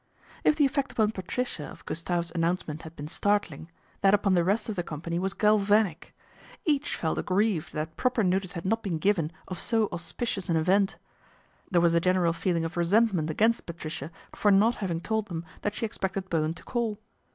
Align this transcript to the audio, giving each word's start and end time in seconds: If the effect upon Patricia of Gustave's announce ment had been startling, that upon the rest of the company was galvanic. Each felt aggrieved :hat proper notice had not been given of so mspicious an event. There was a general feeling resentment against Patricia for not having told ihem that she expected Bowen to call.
If 0.43 0.55
the 0.55 0.65
effect 0.65 0.91
upon 0.93 1.11
Patricia 1.11 1.63
of 1.67 1.85
Gustave's 1.85 2.31
announce 2.31 2.67
ment 2.67 2.81
had 2.81 2.95
been 2.95 3.07
startling, 3.07 3.69
that 4.01 4.15
upon 4.15 4.33
the 4.33 4.43
rest 4.43 4.67
of 4.67 4.75
the 4.75 4.81
company 4.81 5.19
was 5.19 5.35
galvanic. 5.35 6.15
Each 6.65 6.95
felt 6.95 7.19
aggrieved 7.19 7.73
:hat 7.73 7.97
proper 7.97 8.23
notice 8.23 8.53
had 8.53 8.65
not 8.65 8.81
been 8.81 8.97
given 8.97 9.31
of 9.47 9.61
so 9.61 9.89
mspicious 9.91 10.49
an 10.49 10.55
event. 10.55 10.95
There 11.69 11.81
was 11.81 11.93
a 11.93 11.99
general 12.01 12.33
feeling 12.33 12.65
resentment 12.73 13.29
against 13.29 13.67
Patricia 13.67 14.09
for 14.33 14.49
not 14.49 14.73
having 14.81 15.01
told 15.01 15.29
ihem 15.29 15.43
that 15.61 15.75
she 15.75 15.85
expected 15.85 16.31
Bowen 16.31 16.55
to 16.55 16.63
call. 16.63 16.97